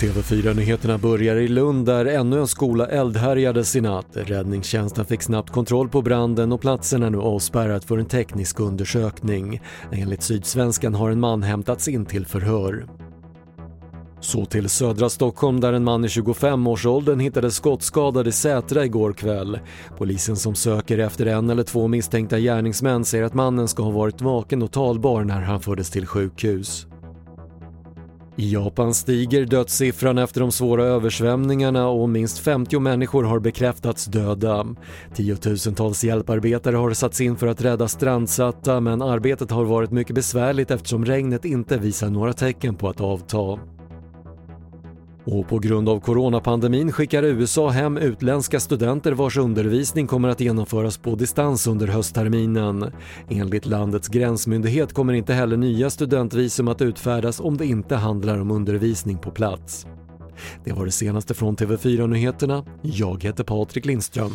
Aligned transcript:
TV4-nyheterna 0.00 0.98
börjar 0.98 1.36
i 1.36 1.48
Lund 1.48 1.86
där 1.86 2.04
ännu 2.04 2.38
en 2.38 2.46
skola 2.46 2.86
eldhärjades 2.86 3.76
i 3.76 3.80
natt. 3.80 4.06
Räddningstjänsten 4.12 5.04
fick 5.04 5.22
snabbt 5.22 5.50
kontroll 5.50 5.88
på 5.88 6.02
branden 6.02 6.52
och 6.52 6.60
platsen 6.60 7.02
är 7.02 7.10
nu 7.10 7.18
avspärrad 7.18 7.84
för 7.84 7.98
en 7.98 8.06
teknisk 8.06 8.60
undersökning. 8.60 9.60
Enligt 9.92 10.22
Sydsvenskan 10.22 10.94
har 10.94 11.10
en 11.10 11.20
man 11.20 11.42
hämtats 11.42 11.88
in 11.88 12.06
till 12.06 12.26
förhör. 12.26 12.86
Så 14.20 14.44
till 14.44 14.68
södra 14.68 15.08
Stockholm 15.08 15.60
där 15.60 15.72
en 15.72 15.84
man 15.84 16.04
i 16.04 16.08
25-årsåldern 16.08 17.20
hittades 17.20 17.54
skottskadad 17.54 18.28
i 18.28 18.32
Sätra 18.32 18.84
igår 18.84 19.12
kväll. 19.12 19.58
Polisen 19.98 20.36
som 20.36 20.54
söker 20.54 20.98
efter 20.98 21.26
en 21.26 21.50
eller 21.50 21.62
två 21.62 21.88
misstänkta 21.88 22.38
gärningsmän 22.38 23.04
säger 23.04 23.24
att 23.24 23.34
mannen 23.34 23.68
ska 23.68 23.82
ha 23.82 23.90
varit 23.90 24.20
vaken 24.20 24.62
och 24.62 24.72
talbar 24.72 25.24
när 25.24 25.40
han 25.40 25.60
fördes 25.60 25.90
till 25.90 26.06
sjukhus. 26.06 26.86
I 28.40 28.52
Japan 28.52 28.94
stiger 28.94 29.44
dödssiffran 29.44 30.18
efter 30.18 30.40
de 30.40 30.52
svåra 30.52 30.84
översvämningarna 30.84 31.88
och 31.88 32.08
minst 32.08 32.38
50 32.38 32.80
människor 32.80 33.24
har 33.24 33.40
bekräftats 33.40 34.04
döda. 34.04 34.66
Tiotusentals 35.14 36.04
hjälparbetare 36.04 36.76
har 36.76 36.92
satts 36.92 37.20
in 37.20 37.36
för 37.36 37.46
att 37.46 37.62
rädda 37.62 37.88
strandsatta 37.88 38.80
men 38.80 39.02
arbetet 39.02 39.50
har 39.50 39.64
varit 39.64 39.90
mycket 39.90 40.14
besvärligt 40.14 40.70
eftersom 40.70 41.04
regnet 41.04 41.44
inte 41.44 41.78
visar 41.78 42.10
några 42.10 42.32
tecken 42.32 42.74
på 42.74 42.88
att 42.88 43.00
avta. 43.00 43.58
Och 45.32 45.48
på 45.48 45.58
grund 45.58 45.88
av 45.88 46.00
coronapandemin 46.00 46.92
skickar 46.92 47.22
USA 47.22 47.68
hem 47.68 47.96
utländska 47.96 48.60
studenter 48.60 49.12
vars 49.12 49.36
undervisning 49.36 50.06
kommer 50.06 50.28
att 50.28 50.40
genomföras 50.40 50.98
på 50.98 51.14
distans 51.14 51.66
under 51.66 51.86
höstterminen. 51.86 52.92
Enligt 53.28 53.66
landets 53.66 54.08
gränsmyndighet 54.08 54.92
kommer 54.92 55.12
inte 55.12 55.34
heller 55.34 55.56
nya 55.56 55.90
studentvisum 55.90 56.68
att 56.68 56.82
utfärdas 56.82 57.40
om 57.40 57.56
det 57.56 57.66
inte 57.66 57.96
handlar 57.96 58.40
om 58.40 58.50
undervisning 58.50 59.18
på 59.18 59.30
plats. 59.30 59.86
Det 60.64 60.72
var 60.72 60.84
det 60.84 60.90
senaste 60.90 61.34
från 61.34 61.56
TV4 61.56 62.06
Nyheterna. 62.06 62.64
Jag 62.82 63.24
heter 63.24 63.44
Patrik 63.44 63.86
Lindström. 63.86 64.32